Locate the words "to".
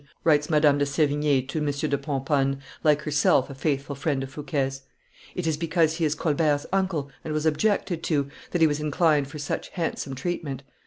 1.45-1.59, 8.01-8.27